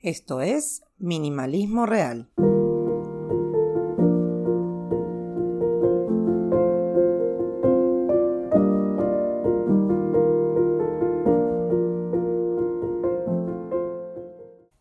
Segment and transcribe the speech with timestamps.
[0.00, 2.30] Esto es Minimalismo Real.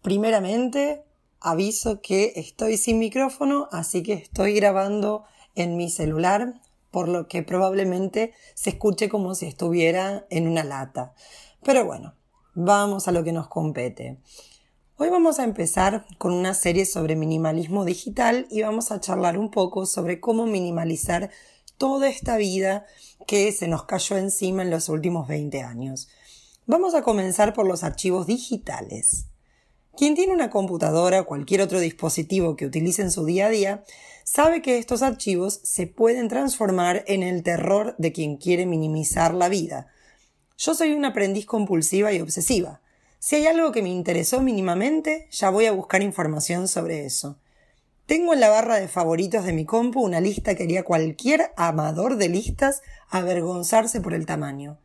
[0.04, 1.04] Primeramente,
[1.40, 5.24] aviso que estoy sin micrófono, así que estoy grabando
[5.56, 6.62] en mi celular,
[6.92, 11.16] por lo que probablemente se escuche como si estuviera en una lata.
[11.64, 12.14] Pero bueno,
[12.54, 14.20] vamos a lo que nos compete.
[15.00, 19.52] Hoy vamos a empezar con una serie sobre minimalismo digital y vamos a charlar un
[19.52, 21.30] poco sobre cómo minimalizar
[21.78, 22.88] toda esta vida
[23.28, 26.10] que se nos cayó encima en los últimos 20 años.
[26.66, 29.28] Vamos a comenzar por los archivos digitales.
[29.96, 33.84] Quien tiene una computadora o cualquier otro dispositivo que utilice en su día a día,
[34.24, 39.48] sabe que estos archivos se pueden transformar en el terror de quien quiere minimizar la
[39.48, 39.90] vida.
[40.58, 42.82] Yo soy una aprendiz compulsiva y obsesiva.
[43.20, 47.38] Si hay algo que me interesó mínimamente, ya voy a buscar información sobre eso.
[48.06, 52.16] Tengo en la barra de favoritos de mi compu una lista que haría cualquier amador
[52.16, 54.80] de listas avergonzarse por el tamaño.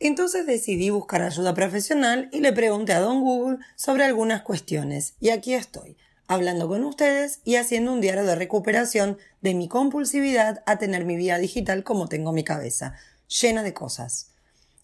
[0.00, 5.14] Entonces decidí buscar ayuda profesional y le pregunté a Don Google sobre algunas cuestiones.
[5.20, 10.62] Y aquí estoy, hablando con ustedes y haciendo un diario de recuperación de mi compulsividad
[10.66, 12.94] a tener mi vida digital como tengo mi cabeza,
[13.28, 14.32] llena de cosas.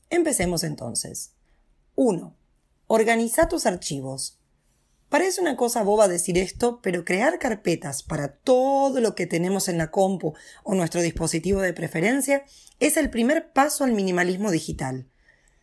[0.08, 1.32] Empecemos entonces.
[1.96, 2.39] 1.
[2.92, 4.40] Organiza tus archivos.
[5.08, 9.78] Parece una cosa boba decir esto, pero crear carpetas para todo lo que tenemos en
[9.78, 12.44] la compu o nuestro dispositivo de preferencia
[12.80, 15.06] es el primer paso al minimalismo digital.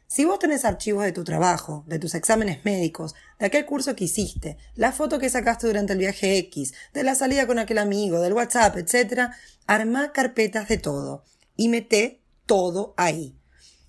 [0.07, 4.05] Si vos tenés archivos de tu trabajo, de tus exámenes médicos, de aquel curso que
[4.05, 8.21] hiciste, la foto que sacaste durante el viaje X, de la salida con aquel amigo,
[8.21, 9.31] del WhatsApp, etc.,
[9.65, 11.25] armá carpetas de todo
[11.57, 13.35] y mete todo ahí.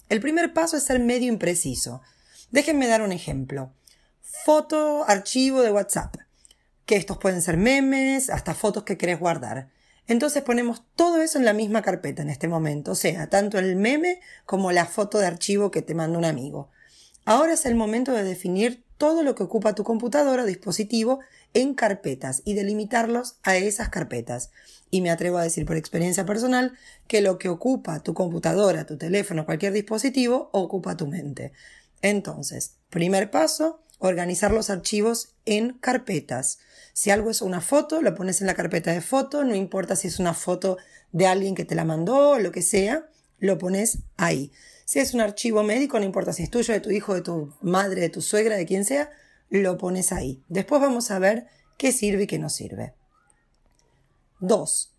[0.08, 2.02] El primer paso es ser medio impreciso.
[2.50, 3.72] Déjenme dar un ejemplo
[4.44, 6.16] foto, archivo de WhatsApp,
[6.86, 9.68] que estos pueden ser memes, hasta fotos que querés guardar.
[10.06, 13.76] Entonces ponemos todo eso en la misma carpeta en este momento, o sea, tanto el
[13.76, 16.70] meme como la foto de archivo que te manda un amigo.
[17.24, 21.20] Ahora es el momento de definir todo lo que ocupa tu computadora o dispositivo
[21.54, 24.50] en carpetas y delimitarlos a esas carpetas.
[24.90, 26.72] Y me atrevo a decir por experiencia personal
[27.06, 31.52] que lo que ocupa tu computadora, tu teléfono, cualquier dispositivo, ocupa tu mente.
[32.02, 36.58] Entonces, primer paso, organizar los archivos en carpetas.
[36.92, 40.08] Si algo es una foto, lo pones en la carpeta de foto, no importa si
[40.08, 40.78] es una foto
[41.12, 43.08] de alguien que te la mandó o lo que sea,
[43.38, 44.52] lo pones ahí.
[44.84, 47.52] Si es un archivo médico, no importa si es tuyo, de tu hijo, de tu
[47.60, 49.10] madre, de tu suegra, de quien sea,
[49.50, 50.42] lo pones ahí.
[50.48, 52.94] Después vamos a ver qué sirve y qué no sirve.
[54.40, 54.92] 2.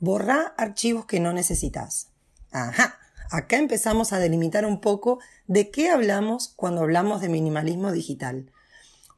[0.00, 2.08] Borra archivos que no necesitas.
[2.50, 2.98] Ajá.
[3.30, 8.50] Acá empezamos a delimitar un poco de qué hablamos cuando hablamos de minimalismo digital.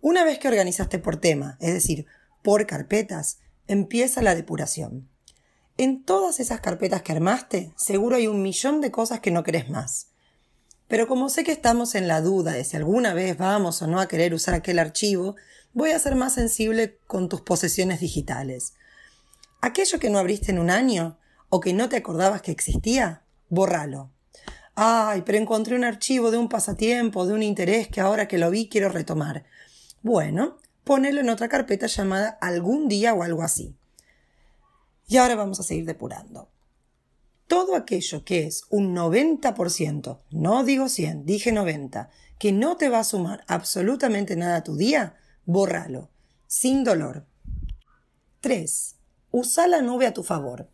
[0.01, 2.07] Una vez que organizaste por tema, es decir,
[2.43, 3.39] por carpetas,
[3.69, 5.09] empieza la depuración.
[5.77, 9.71] En todas esas carpetas que armaste, seguro hay un millón de cosas que no querés
[9.71, 10.09] más.
[10.89, 14.01] Pero como sé que estamos en la duda de si alguna vez vamos o no
[14.01, 15.37] a querer usar aquel archivo,
[15.73, 18.75] voy a ser más sensible con tus posesiones digitales.
[19.61, 21.17] Aquello que no abriste en un año
[21.49, 24.11] o que no te acordabas que existía, Bórralo.
[24.75, 28.51] Ay, pero encontré un archivo de un pasatiempo, de un interés que ahora que lo
[28.51, 29.45] vi quiero retomar.
[30.03, 33.75] Bueno, ponelo en otra carpeta llamada algún día o algo así.
[35.07, 36.49] Y ahora vamos a seguir depurando.
[37.47, 42.09] Todo aquello que es un 90%, no digo 100, dije 90,
[42.39, 46.09] que no te va a sumar absolutamente nada a tu día, bórralo,
[46.47, 47.27] sin dolor.
[48.41, 48.95] 3.
[49.33, 50.71] Usa la nube a tu favor.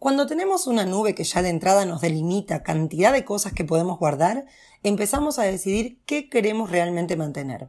[0.00, 3.98] Cuando tenemos una nube que ya de entrada nos delimita cantidad de cosas que podemos
[3.98, 4.46] guardar,
[4.82, 7.68] empezamos a decidir qué queremos realmente mantener.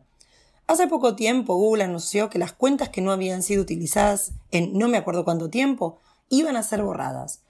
[0.66, 4.88] Hace poco tiempo Google anunció que las cuentas que no habían sido utilizadas en no
[4.88, 6.00] me acuerdo cuánto tiempo
[6.30, 7.42] iban a ser borradas,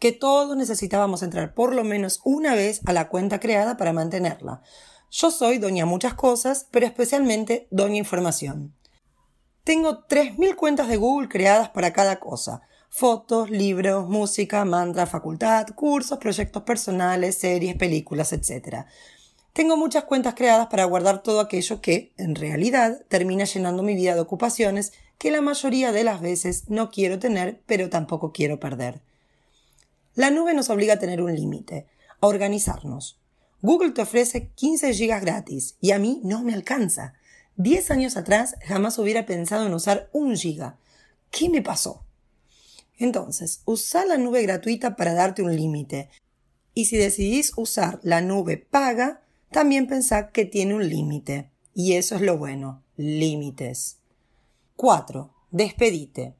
[0.00, 4.62] que todos necesitábamos entrar por lo menos una vez a la cuenta creada para mantenerla.
[5.12, 8.74] Yo soy doña muchas cosas, pero especialmente doña información.
[9.62, 12.62] Tengo 3.000 cuentas de Google creadas para cada cosa,
[12.96, 18.84] fotos, libros, música, mantra, facultad, cursos, proyectos personales, series, películas, etc.
[19.52, 24.14] Tengo muchas cuentas creadas para guardar todo aquello que, en realidad, termina llenando mi vida
[24.14, 29.00] de ocupaciones que la mayoría de las veces no quiero tener, pero tampoco quiero perder.
[30.14, 31.88] La nube nos obliga a tener un límite,
[32.20, 33.18] a organizarnos.
[33.60, 37.14] Google te ofrece 15 GB gratis y a mí no me alcanza.
[37.56, 40.76] Diez años atrás jamás hubiera pensado en usar un giga.
[41.32, 42.03] ¿Qué me pasó?
[42.98, 46.10] Entonces, usa la nube gratuita para darte un límite.
[46.74, 51.50] Y si decidís usar la nube paga, también pensá que tiene un límite.
[51.74, 53.98] Y eso es lo bueno, límites.
[54.76, 55.32] 4.
[55.50, 56.34] Despedite.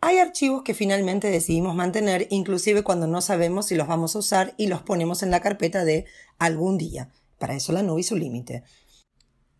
[0.00, 4.54] Hay archivos que finalmente decidimos mantener inclusive cuando no sabemos si los vamos a usar
[4.56, 6.06] y los ponemos en la carpeta de
[6.38, 7.10] algún día.
[7.38, 8.62] Para eso la nube y su límite.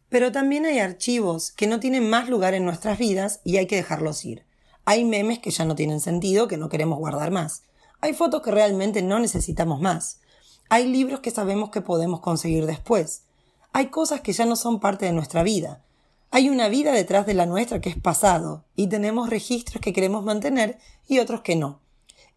[0.09, 3.77] Pero también hay archivos que no tienen más lugar en nuestras vidas y hay que
[3.77, 4.46] dejarlos ir.
[4.89, 7.65] Hay memes que ya no tienen sentido, que no queremos guardar más.
[8.01, 10.21] Hay fotos que realmente no necesitamos más.
[10.69, 13.25] Hay libros que sabemos que podemos conseguir después.
[13.73, 15.85] Hay cosas que ya no son parte de nuestra vida.
[16.31, 20.25] Hay una vida detrás de la nuestra que es pasado y tenemos registros que queremos
[20.25, 20.79] mantener
[21.09, 21.81] y otros que no.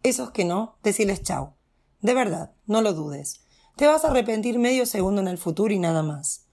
[0.02, 1.54] Esos que no, decirles chao.
[2.00, 3.42] De verdad, no lo dudes.
[3.76, 6.46] Te vas a arrepentir medio segundo en el futuro y nada más.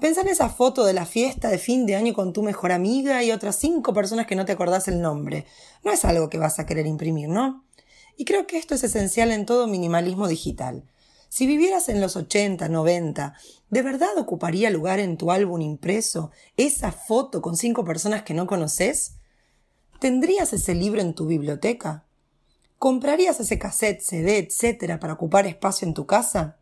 [0.00, 3.24] Pensa en esa foto de la fiesta de fin de año con tu mejor amiga
[3.24, 5.44] y otras cinco personas que no te acordás el nombre.
[5.82, 7.64] No es algo que vas a querer imprimir, ¿no?
[8.16, 10.84] Y creo que esto es esencial en todo minimalismo digital.
[11.28, 13.34] Si vivieras en los 80, 90,
[13.70, 18.46] ¿de verdad ocuparía lugar en tu álbum impreso esa foto con cinco personas que no
[18.46, 19.14] conoces?
[19.98, 22.04] ¿Tendrías ese libro en tu biblioteca?
[22.78, 26.57] ¿Comprarías ese cassette, CD, etcétera para ocupar espacio en tu casa?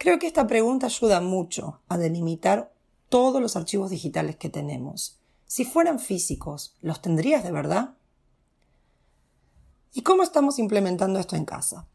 [0.00, 2.72] Creo que esta pregunta ayuda mucho a delimitar
[3.10, 5.18] todos los archivos digitales que tenemos.
[5.44, 7.96] Si fueran físicos, ¿los tendrías de verdad?
[9.92, 11.86] ¿Y cómo estamos implementando esto en casa?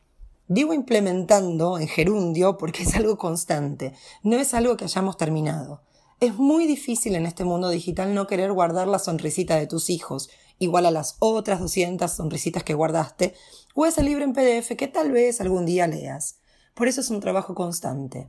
[0.48, 5.81] Digo implementando en gerundio porque es algo constante, no es algo que hayamos terminado.
[6.19, 10.30] Es muy difícil en este mundo digital no querer guardar la sonrisita de tus hijos,
[10.60, 13.34] igual a las otras 200 sonrisitas que guardaste,
[13.74, 16.38] o ese libro en PDF que tal vez algún día leas.
[16.75, 18.27] Por eso es un trabajo constante.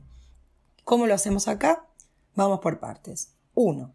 [0.85, 1.85] ¿Cómo lo hacemos acá?
[2.33, 3.33] Vamos por partes.
[3.55, 3.93] 1.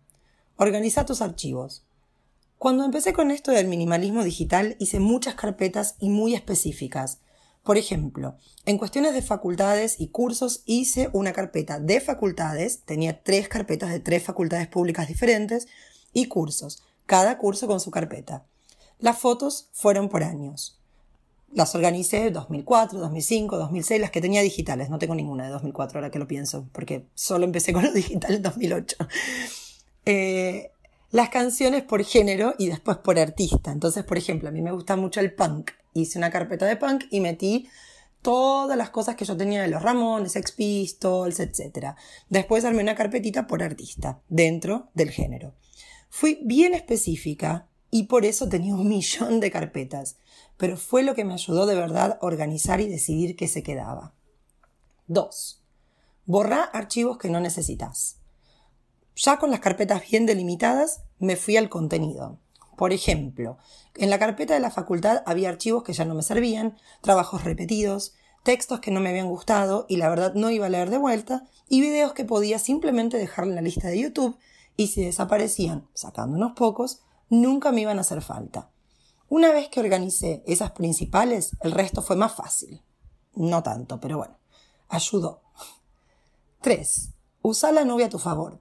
[0.56, 1.84] Organiza tus archivos.
[2.58, 7.20] Cuando empecé con esto del minimalismo digital hice muchas carpetas y muy específicas.
[7.62, 13.48] Por ejemplo, en cuestiones de facultades y cursos hice una carpeta de facultades, tenía tres
[13.48, 15.66] carpetas de tres facultades públicas diferentes,
[16.12, 18.44] y cursos, cada curso con su carpeta.
[18.98, 20.81] Las fotos fueron por años
[21.52, 24.90] las organicé 2004, 2005, 2006, las que tenía digitales.
[24.90, 28.34] No tengo ninguna de 2004 ahora que lo pienso, porque solo empecé con lo digital
[28.34, 28.96] en 2008.
[30.06, 30.70] Eh,
[31.10, 33.70] las canciones por género y después por artista.
[33.70, 35.70] Entonces, por ejemplo, a mí me gusta mucho el punk.
[35.94, 37.68] Hice una carpeta de punk y metí
[38.22, 41.94] todas las cosas que yo tenía de los Ramones, Sex Pistols, etc.
[42.30, 45.54] Después armé una carpetita por artista, dentro del género.
[46.08, 50.16] Fui bien específica y por eso tenía un millón de carpetas
[50.62, 54.14] pero fue lo que me ayudó de verdad a organizar y decidir qué se quedaba.
[55.08, 55.60] 2.
[56.24, 58.18] Borrar archivos que no necesitas.
[59.16, 62.38] Ya con las carpetas bien delimitadas, me fui al contenido.
[62.76, 63.58] Por ejemplo,
[63.96, 68.14] en la carpeta de la facultad había archivos que ya no me servían, trabajos repetidos,
[68.44, 71.42] textos que no me habían gustado y la verdad no iba a leer de vuelta,
[71.68, 74.38] y videos que podía simplemente dejar en la lista de YouTube
[74.76, 78.71] y si desaparecían, sacando unos pocos, nunca me iban a hacer falta.
[79.34, 82.82] Una vez que organicé esas principales, el resto fue más fácil.
[83.34, 84.36] No tanto, pero bueno,
[84.90, 85.40] ayudó.
[86.60, 87.08] 3.
[87.40, 88.60] Usa la nube a tu favor.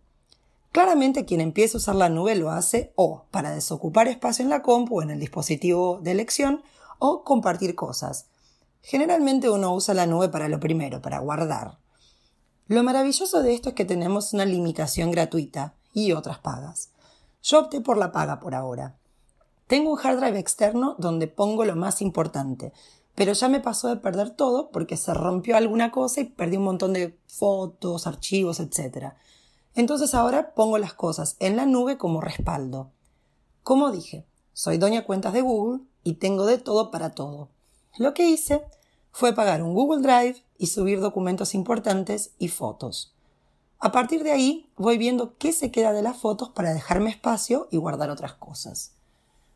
[0.71, 4.62] Claramente quien empieza a usar la nube lo hace o para desocupar espacio en la
[4.62, 6.63] compu o en el dispositivo de elección
[7.00, 8.27] o compartir cosas.
[8.81, 11.79] Generalmente uno usa la nube para lo primero, para guardar.
[12.68, 16.91] Lo maravilloso de esto es que tenemos una limitación gratuita y otras pagas.
[17.44, 19.00] Yo opté por la paga por ahora.
[19.71, 22.73] Tengo un hard drive externo donde pongo lo más importante,
[23.16, 26.66] pero ya me pasó de perder todo porque se rompió alguna cosa y perdí un
[26.66, 29.13] montón de fotos, archivos, etc.
[29.73, 32.92] Entonces ahora pongo las cosas en la nube como respaldo.
[33.63, 37.47] Como dije, soy doña cuentas de Google y tengo de todo para todo.
[37.97, 38.66] Lo que hice
[39.13, 43.16] fue pagar un Google Drive y subir documentos importantes y fotos.
[43.80, 47.69] A partir de ahí voy viendo qué se queda de las fotos para dejarme espacio
[47.71, 48.95] y guardar otras cosas.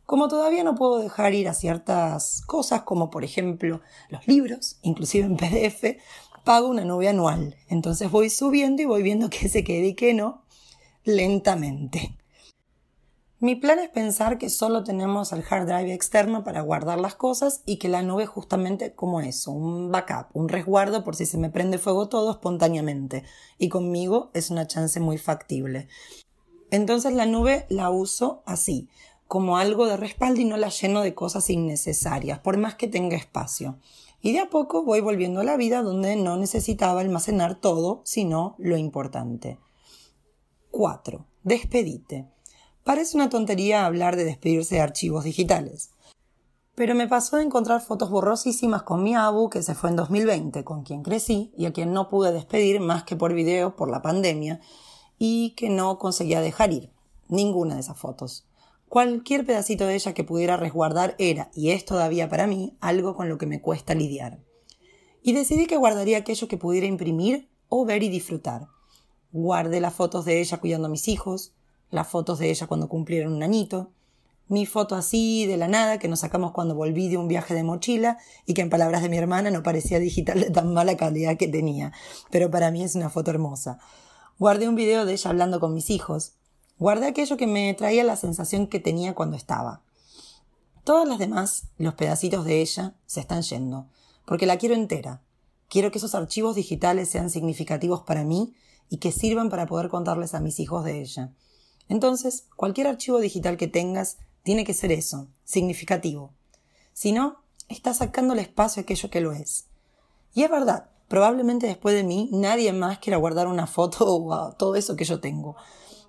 [0.05, 5.25] Como todavía no puedo dejar ir a ciertas cosas, como por ejemplo los libros, inclusive
[5.25, 5.97] en PDF,
[6.43, 7.55] pago una nube anual.
[7.69, 10.43] Entonces voy subiendo y voy viendo qué se quede y qué no,
[11.03, 12.17] lentamente.
[13.39, 17.61] Mi plan es pensar que solo tenemos el hard drive externo para guardar las cosas
[17.65, 21.49] y que la nube justamente como eso, un backup, un resguardo por si se me
[21.49, 23.23] prende fuego todo espontáneamente.
[23.57, 25.89] Y conmigo es una chance muy factible.
[26.71, 28.89] Entonces la nube la uso así
[29.27, 33.17] como algo de respaldo y no la lleno de cosas innecesarias, por más que tenga
[33.17, 33.77] espacio.
[34.21, 38.55] Y de a poco voy volviendo a la vida donde no necesitaba almacenar todo, sino
[38.57, 39.59] lo importante.
[40.71, 41.25] 4.
[41.43, 42.27] Despedite.
[42.83, 45.91] Parece una tontería hablar de despedirse de archivos digitales.
[46.75, 50.63] Pero me pasó de encontrar fotos borrosísimas con mi abu, que se fue en 2020,
[50.63, 54.01] con quien crecí y a quien no pude despedir más que por video por la
[54.01, 54.59] pandemia,
[55.17, 56.91] y que no conseguía dejar ir.
[57.29, 58.44] Ninguna de esas fotos.
[58.95, 63.27] Cualquier pedacito de ella que pudiera resguardar era, y es todavía para mí, algo con
[63.27, 64.39] lo que me cuesta lidiar.
[65.21, 68.67] Y decidí que guardaría aquello que pudiera imprimir o ver y disfrutar.
[69.33, 71.51] Guardé las fotos de ella cuidando a mis hijos,
[71.91, 73.91] las fotos de ella cuando cumplieron un añito,
[74.47, 77.63] mi foto así de la nada que nos sacamos cuando volví de un viaje de
[77.63, 81.35] mochila y que en palabras de mi hermana no parecía digital de tan mala calidad
[81.35, 81.91] que tenía,
[82.31, 83.77] pero para mí es una foto hermosa.
[84.39, 86.37] Guardé un video de ella hablando con mis hijos.
[86.77, 89.81] Guardé aquello que me traía la sensación que tenía cuando estaba.
[90.83, 93.87] Todas las demás, los pedacitos de ella, se están yendo,
[94.25, 95.21] porque la quiero entera.
[95.69, 98.53] Quiero que esos archivos digitales sean significativos para mí
[98.89, 101.31] y que sirvan para poder contarles a mis hijos de ella.
[101.87, 106.33] Entonces, cualquier archivo digital que tengas tiene que ser eso, significativo.
[106.93, 109.65] Si no, está sacando el espacio a aquello que lo es.
[110.33, 114.75] Y es verdad, probablemente después de mí nadie más quiera guardar una foto o todo
[114.75, 115.55] eso que yo tengo.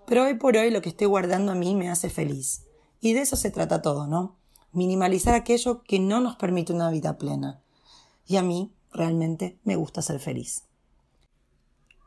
[0.06, 2.62] Pero hoy por hoy lo que estoy guardando a mí me hace feliz.
[3.00, 4.36] Y de eso se trata todo, ¿no?
[4.72, 7.60] Minimalizar aquello que no nos permite una vida plena.
[8.26, 10.62] Y a mí realmente me gusta ser feliz.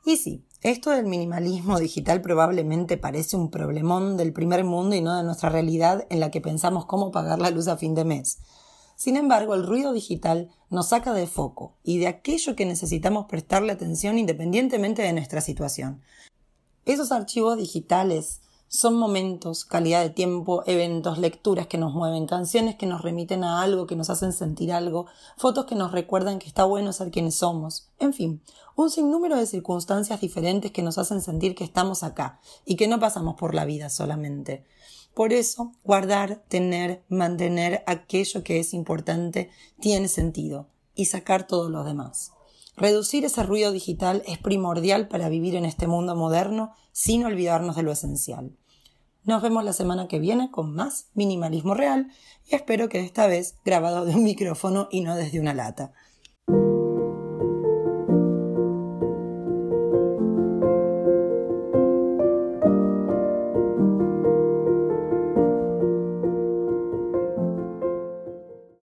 [0.06, 5.16] Y sí, esto del minimalismo digital probablemente parece un problemón del primer mundo y no
[5.16, 8.40] de nuestra realidad en la que pensamos cómo pagar la luz a fin de mes.
[8.96, 13.72] Sin embargo, el ruido digital nos saca de foco y de aquello que necesitamos prestarle
[13.72, 16.02] atención independientemente de nuestra situación.
[16.86, 22.86] Esos archivos digitales son momentos, calidad de tiempo, eventos, lecturas que nos mueven, canciones que
[22.86, 25.08] nos remiten a algo, que nos hacen sentir algo,
[25.38, 27.90] fotos que nos recuerdan que está bueno ser quienes somos.
[27.98, 28.42] En fin,
[28.76, 33.00] un sinnúmero de circunstancias diferentes que nos hacen sentir que estamos acá y que no
[33.00, 34.66] pasamos por la vida solamente.
[35.16, 41.84] Por eso, guardar, tener, mantener aquello que es importante tiene sentido y sacar todo lo
[41.84, 42.34] demás.
[42.80, 47.84] Reducir ese ruido digital es primordial para vivir en este mundo moderno sin olvidarnos de
[47.84, 48.56] lo esencial.
[49.26, 52.08] Nos vemos la semana que viene con más minimalismo real
[52.46, 55.92] y espero que esta vez grabado de un micrófono y no desde una lata.